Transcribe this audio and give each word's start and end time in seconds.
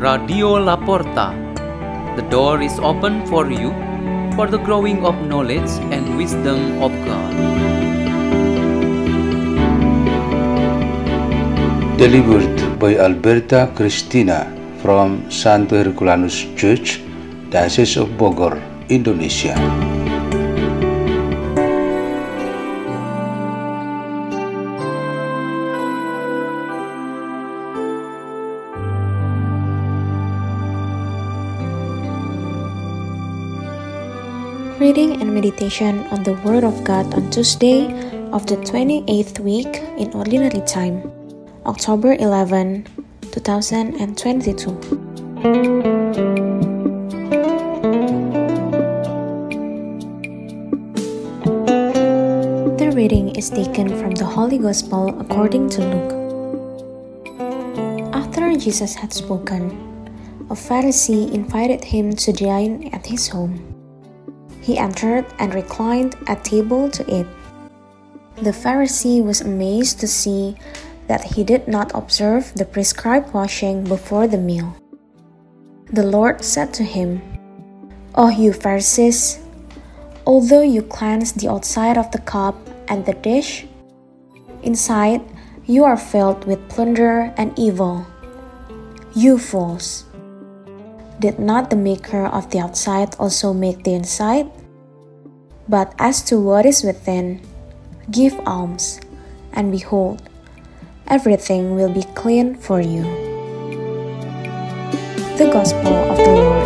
Radio 0.00 0.56
Laporta. 0.56 1.28
The 2.16 2.22
door 2.30 2.62
is 2.62 2.78
open 2.78 3.26
for 3.26 3.50
you 3.52 3.68
for 4.34 4.46
the 4.46 4.56
growing 4.56 5.04
of 5.04 5.14
knowledge 5.28 5.68
and 5.92 6.16
wisdom 6.16 6.80
of 6.80 6.88
God. 7.04 7.34
Delivered 11.98 12.80
by 12.80 12.96
Alberta 12.96 13.70
Cristina 13.76 14.48
from 14.80 15.30
Santo 15.30 15.76
Herculanus 15.76 16.48
Church, 16.56 17.04
Diocese 17.50 17.98
of 17.98 18.08
Bogor, 18.16 18.56
Indonesia. 18.88 19.52
Reading 34.80 35.20
and 35.20 35.34
meditation 35.34 36.08
on 36.08 36.22
the 36.24 36.32
Word 36.40 36.64
of 36.64 36.72
God 36.84 37.12
on 37.12 37.28
Tuesday 37.28 37.84
of 38.32 38.46
the 38.46 38.56
28th 38.64 39.38
week 39.40 39.84
in 40.00 40.08
Ordinary 40.16 40.64
Time, 40.64 41.04
October 41.66 42.16
11, 42.16 42.88
2022. 43.28 44.72
The 52.80 52.90
reading 52.96 53.36
is 53.36 53.50
taken 53.50 53.92
from 54.00 54.16
the 54.16 54.24
Holy 54.24 54.56
Gospel 54.56 55.12
according 55.20 55.68
to 55.76 55.84
Luke. 55.84 56.16
After 58.16 58.56
Jesus 58.56 58.94
had 58.94 59.12
spoken, 59.12 59.76
a 60.48 60.54
Pharisee 60.54 61.30
invited 61.30 61.84
him 61.84 62.16
to 62.16 62.32
dine 62.32 62.88
at 62.94 63.04
his 63.04 63.28
home. 63.28 63.69
He 64.60 64.78
entered 64.78 65.26
and 65.38 65.54
reclined 65.54 66.16
at 66.26 66.44
table 66.44 66.90
to 66.90 67.02
eat. 67.08 67.26
The 68.36 68.52
Pharisee 68.52 69.24
was 69.24 69.40
amazed 69.40 70.00
to 70.00 70.06
see 70.06 70.56
that 71.08 71.34
he 71.34 71.44
did 71.44 71.66
not 71.66 71.90
observe 71.94 72.54
the 72.54 72.64
prescribed 72.64 73.34
washing 73.34 73.84
before 73.84 74.26
the 74.26 74.38
meal. 74.38 74.76
The 75.92 76.04
Lord 76.06 76.44
said 76.44 76.72
to 76.74 76.84
him, 76.84 77.20
O 78.14 78.28
you 78.28 78.52
Pharisees, 78.52 79.40
although 80.26 80.62
you 80.62 80.82
cleanse 80.82 81.32
the 81.32 81.48
outside 81.48 81.98
of 81.98 82.10
the 82.12 82.20
cup 82.20 82.54
and 82.88 83.04
the 83.04 83.14
dish, 83.14 83.66
inside 84.62 85.22
you 85.66 85.84
are 85.84 85.96
filled 85.96 86.44
with 86.44 86.68
plunder 86.68 87.32
and 87.36 87.56
evil. 87.58 88.06
You 89.14 89.38
fools! 89.38 90.09
Did 91.20 91.38
not 91.38 91.68
the 91.68 91.76
maker 91.76 92.24
of 92.24 92.48
the 92.48 92.60
outside 92.60 93.14
also 93.20 93.52
make 93.52 93.84
the 93.84 93.92
inside? 93.92 94.48
But 95.68 95.92
as 95.98 96.22
to 96.32 96.40
what 96.40 96.64
is 96.64 96.82
within, 96.82 97.44
give 98.10 98.40
alms, 98.46 99.04
and 99.52 99.70
behold, 99.70 100.22
everything 101.08 101.76
will 101.76 101.92
be 101.92 102.04
clean 102.16 102.54
for 102.56 102.80
you. 102.80 103.04
The 105.36 105.50
Gospel 105.52 105.92
of 105.92 106.16
the 106.16 106.32
Lord. 106.32 106.59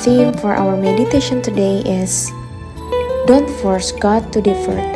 Theme 0.00 0.32
for 0.32 0.56
our 0.56 0.80
meditation 0.80 1.42
today 1.42 1.84
is 1.84 2.32
Don't 3.28 3.50
force 3.60 3.92
God 3.92 4.32
to 4.32 4.40
divert. 4.40 4.88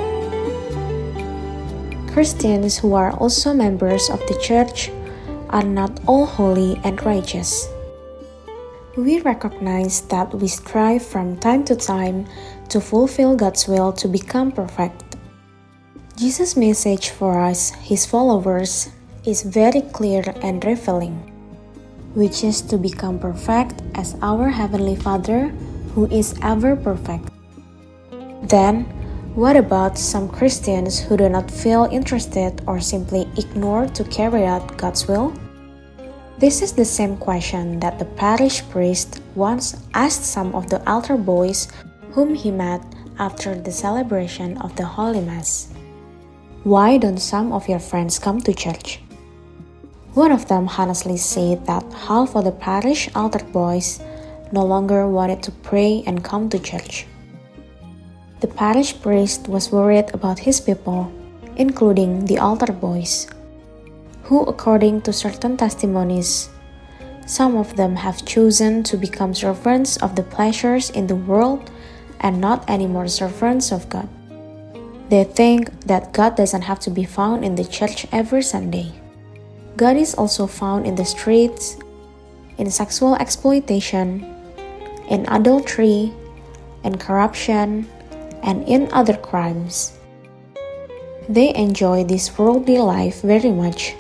Christians 2.09 2.79
who 2.79 2.95
are 2.95 3.12
also 3.21 3.53
members 3.53 4.09
of 4.09 4.17
the 4.25 4.39
church 4.41 4.89
are 5.51 5.62
not 5.62 6.01
all 6.06 6.25
holy 6.25 6.81
and 6.84 6.97
righteous. 7.05 7.69
We 8.97 9.21
recognize 9.21 10.01
that 10.09 10.33
we 10.33 10.49
strive 10.49 11.05
from 11.05 11.37
time 11.37 11.65
to 11.69 11.77
time 11.77 12.25
to 12.71 12.81
fulfill 12.81 13.37
God's 13.37 13.69
will 13.69 13.93
to 14.00 14.09
become 14.09 14.53
perfect. 14.53 15.05
Jesus' 16.17 16.56
message 16.56 17.11
for 17.11 17.39
us, 17.45 17.77
his 17.84 18.06
followers, 18.06 18.89
is 19.27 19.43
very 19.43 19.83
clear 19.83 20.25
and 20.41 20.65
revealing 20.65 21.34
which 22.15 22.43
is 22.43 22.63
to 22.63 22.79
become 22.79 23.19
perfect 23.19 23.83
as 23.95 24.17
our 24.23 24.49
Heavenly 24.49 24.97
Father, 24.97 25.49
who 25.95 26.07
is 26.07 26.35
ever 26.43 26.75
perfect. 26.75 27.29
Then, 28.43 28.85
what 29.35 29.57
about 29.57 29.99
some 29.99 30.29
Christians 30.29 31.01
who 31.01 31.17
do 31.17 31.29
not 31.29 31.51
feel 31.51 31.89
interested 31.91 32.63
or 32.67 32.81
simply 32.81 33.29
ignore 33.37 33.87
to 33.89 34.05
carry 34.05 34.47
out 34.47 34.79
God's 34.79 35.09
will? 35.09 35.35
This 36.39 36.63
is 36.63 36.73
the 36.73 36.85
same 36.85 37.17
question 37.17 37.81
that 37.81 37.99
the 37.99 38.05
parish 38.05 38.63
priest 38.71 39.23
once 39.35 39.77
asked 39.95 40.25
some 40.25 40.55
of 40.55 40.69
the 40.71 40.83
altar 40.89 41.17
boys 41.17 41.69
whom 42.13 42.35
he 42.35 42.51
met 42.51 42.83
after 43.19 43.55
the 43.55 43.73
celebration 43.73 44.59
of 44.59 44.75
the 44.77 44.85
Holy 44.85 45.21
Mass. 45.21 45.73
Why 46.65 46.99
don't 46.99 47.19
some 47.19 47.53
of 47.53 47.69
your 47.69 47.79
friends 47.79 48.19
come 48.19 48.41
to 48.43 48.55
church? 48.55 49.04
One 50.15 50.31
of 50.31 50.47
them 50.47 50.69
honestly 50.79 51.17
said 51.17 51.67
that 51.67 51.83
half 52.07 52.37
of 52.37 52.45
the 52.45 52.53
parish 52.53 53.11
altar 53.17 53.45
boys 53.51 53.99
no 54.53 54.65
longer 54.65 55.09
wanted 55.09 55.43
to 55.43 55.51
pray 55.51 56.05
and 56.07 56.23
come 56.23 56.49
to 56.51 56.59
church. 56.61 57.07
The 58.39 58.47
parish 58.47 58.95
priest 59.03 59.49
was 59.49 59.73
worried 59.73 60.15
about 60.15 60.39
his 60.39 60.61
people, 60.61 61.11
including 61.57 62.27
the 62.27 62.39
altar 62.39 62.73
boys, 62.73 63.27
who, 64.23 64.45
according 64.45 65.03
to 65.03 65.13
certain 65.13 65.57
testimonies, 65.57 66.49
some 67.27 67.57
of 67.57 67.75
them 67.75 67.97
have 67.97 68.25
chosen 68.25 68.85
to 68.85 68.97
become 68.97 69.35
servants 69.35 69.97
of 69.97 70.15
the 70.15 70.23
pleasures 70.23 70.91
in 70.91 71.09
the 71.09 71.17
world 71.17 71.73
and 72.21 72.41
not 72.41 72.71
anymore 72.71 73.09
servants 73.09 73.73
of 73.73 73.89
God. 73.89 74.09
They 75.09 75.25
think 75.25 75.75
that 75.91 76.13
God 76.13 76.37
doesn't 76.37 76.63
have 76.63 76.79
to 76.87 76.91
be 76.91 77.05
found 77.05 77.45
in 77.45 77.57
the 77.57 77.65
church 77.65 78.07
every 78.13 78.43
Sunday. 78.43 78.93
God 79.77 79.97
is 79.97 80.15
also 80.15 80.47
found 80.47 80.87
in 80.87 80.95
the 80.95 81.05
streets, 81.05 81.77
in 82.59 82.71
sexual 82.71 83.17
exploitation, 83.17 84.23
in 85.11 85.27
adultery, 85.27 86.12
in 86.85 86.97
corruption, 86.97 87.91
and 88.43 88.62
in 88.69 88.87
other 88.93 89.17
crimes. 89.17 89.99
They 91.29 91.55
enjoy 91.55 92.05
this 92.05 92.39
worldly 92.39 92.79
life 92.79 93.23
very 93.23 93.51
much 93.51 93.97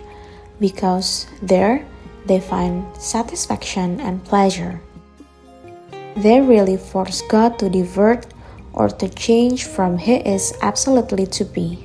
because 0.60 1.26
there 1.42 1.84
they 2.26 2.38
find 2.38 2.86
satisfaction 2.96 3.98
and 4.00 4.22
pleasure. 4.22 4.80
They 6.16 6.40
really 6.40 6.76
force 6.76 7.22
God 7.28 7.58
to 7.58 7.68
divert 7.68 8.26
or 8.72 8.88
to 8.88 9.08
change 9.08 9.64
from 9.64 9.98
He 9.98 10.22
is 10.22 10.54
absolutely 10.62 11.26
to 11.34 11.44
be. 11.44 11.82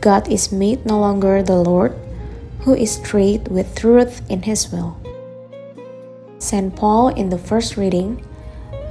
God 0.00 0.28
is 0.28 0.52
made 0.52 0.84
no 0.84 1.00
longer 1.00 1.42
the 1.42 1.56
Lord 1.56 1.96
who 2.66 2.74
is 2.74 2.98
straight 2.98 3.46
with 3.46 3.78
truth 3.78 4.20
in 4.28 4.42
his 4.42 4.72
will. 4.72 4.98
St. 6.38 6.74
Paul, 6.74 7.14
in 7.14 7.30
the 7.30 7.38
first 7.38 7.76
reading, 7.76 8.26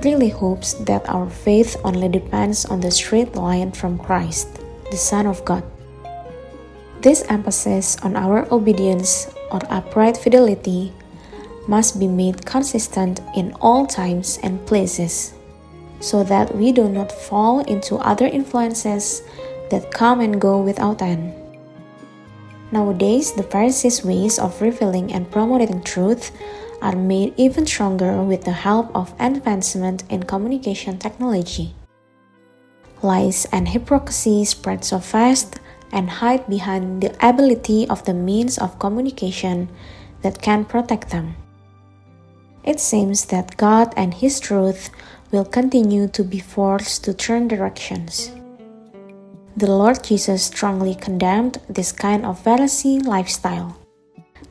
really 0.01 0.29
hopes 0.29 0.75
that 0.87 1.03
our 1.09 1.29
faith 1.29 1.75
only 1.83 2.07
depends 2.07 2.63
on 2.63 2.79
the 2.79 2.89
straight 2.89 3.35
line 3.35 3.73
from 3.73 3.99
Christ, 3.99 4.47
the 4.91 4.95
Son 4.95 5.27
of 5.27 5.43
God. 5.43 5.61
This 7.01 7.27
emphasis 7.27 7.97
on 7.99 8.15
our 8.15 8.47
obedience 8.47 9.27
or 9.51 9.59
upright 9.69 10.15
fidelity 10.15 10.93
must 11.67 11.99
be 11.99 12.07
made 12.07 12.45
consistent 12.45 13.19
in 13.35 13.51
all 13.59 13.85
times 13.85 14.39
and 14.41 14.65
places, 14.65 15.33
so 15.99 16.23
that 16.23 16.55
we 16.55 16.71
do 16.71 16.87
not 16.87 17.11
fall 17.11 17.59
into 17.67 17.97
other 17.97 18.25
influences 18.25 19.21
that 19.69 19.91
come 19.91 20.21
and 20.21 20.39
go 20.39 20.61
without 20.61 21.01
end. 21.01 21.44
Nowadays, 22.75 23.31
the 23.31 23.47
Pharisees' 23.47 24.03
ways 24.03 24.37
of 24.37 24.59
revealing 24.59 25.13
and 25.15 25.31
promoting 25.31 25.79
truth 25.79 26.35
are 26.81 26.91
made 26.91 27.31
even 27.37 27.65
stronger 27.65 28.21
with 28.21 28.43
the 28.43 28.51
help 28.51 28.91
of 28.91 29.15
advancement 29.17 30.03
in 30.11 30.27
communication 30.27 30.99
technology. 30.99 31.73
Lies 33.01 33.47
and 33.53 33.69
hypocrisy 33.69 34.43
spread 34.43 34.83
so 34.83 34.99
fast 34.99 35.55
and 35.93 36.19
hide 36.19 36.49
behind 36.49 36.99
the 36.99 37.15
ability 37.23 37.87
of 37.87 38.03
the 38.03 38.13
means 38.13 38.57
of 38.57 38.77
communication 38.77 39.69
that 40.21 40.41
can 40.41 40.65
protect 40.65 41.11
them. 41.11 41.39
It 42.65 42.81
seems 42.81 43.31
that 43.31 43.55
God 43.55 43.93
and 43.95 44.13
His 44.13 44.41
truth 44.41 44.91
will 45.31 45.45
continue 45.45 46.09
to 46.09 46.25
be 46.25 46.39
forced 46.43 47.05
to 47.05 47.13
turn 47.13 47.47
directions. 47.47 48.35
The 49.57 49.71
Lord 49.71 50.03
Jesus 50.03 50.43
strongly 50.43 50.95
condemned 50.95 51.59
this 51.69 51.93
kind 51.93 52.25
of 52.25 52.43
Pharisee 52.43 53.01
lifestyle, 53.01 53.77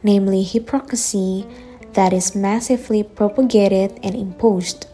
namely 0.02 0.42
hypocrisy 0.42 1.44
that 1.92 2.14
is 2.14 2.34
massively 2.34 3.02
propagated 3.02 4.00
and 4.02 4.14
imposed. 4.14 4.86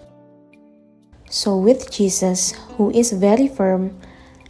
So, 1.31 1.57
with 1.57 1.93
Jesus, 1.93 2.59
who 2.75 2.91
is 2.91 3.13
very 3.13 3.47
firm, 3.47 3.95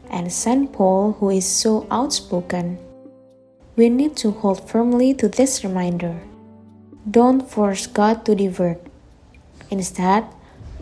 and 0.09 0.33
St. 0.33 0.73
Paul, 0.73 1.13
who 1.21 1.29
is 1.29 1.45
so 1.45 1.87
outspoken, 1.91 2.79
we 3.77 3.91
need 3.91 4.17
to 4.17 4.31
hold 4.31 4.67
firmly 4.67 5.13
to 5.13 5.29
this 5.29 5.63
reminder. 5.63 6.23
Don't 7.11 7.45
force 7.45 7.87
God 7.87 8.25
to 8.25 8.35
divert. 8.35 8.81
Instead, 9.71 10.25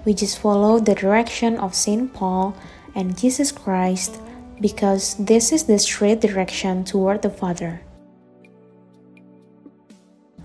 we 0.05 0.15
just 0.15 0.39
follow 0.39 0.79
the 0.79 0.95
direction 0.95 1.59
of 1.59 1.75
St. 1.75 2.15
Paul 2.15 2.57
and 2.95 3.19
Jesus 3.19 3.51
Christ 3.51 4.21
because 4.61 5.15
this 5.19 5.53
is 5.53 5.65
the 5.65 5.79
straight 5.79 6.21
direction 6.21 6.85
toward 6.85 7.23
the 7.23 7.31
Father. 7.31 7.81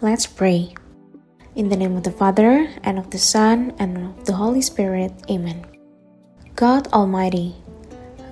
Let's 0.02 0.28
pray. 0.28 0.76
In 1.56 1.70
the 1.70 1.78
name 1.78 1.96
of 1.96 2.04
the 2.04 2.12
Father, 2.12 2.68
and 2.84 2.98
of 2.98 3.10
the 3.12 3.20
Son, 3.20 3.74
and 3.80 3.98
of 3.98 4.26
the 4.26 4.34
Holy 4.34 4.62
Spirit, 4.62 5.14
Amen. 5.30 5.66
God 6.56 6.88
Almighty, 6.94 7.56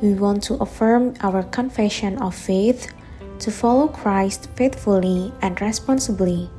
we 0.01 0.13
want 0.13 0.43
to 0.43 0.55
affirm 0.55 1.13
our 1.21 1.43
confession 1.43 2.17
of 2.17 2.33
faith 2.33 2.91
to 3.39 3.51
follow 3.51 3.87
Christ 3.87 4.49
faithfully 4.55 5.31
and 5.41 5.59
responsibly, 5.61 6.49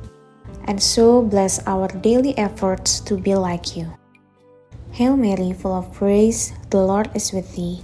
and 0.65 0.81
so 0.81 1.21
bless 1.21 1.59
our 1.67 1.87
daily 1.87 2.37
efforts 2.37 2.99
to 3.01 3.17
be 3.17 3.35
like 3.35 3.75
you. 3.75 3.91
Hail 4.91 5.17
Mary, 5.17 5.53
full 5.53 5.73
of 5.73 5.91
grace, 5.93 6.53
the 6.69 6.79
Lord 6.79 7.09
is 7.15 7.31
with 7.31 7.53
thee. 7.55 7.83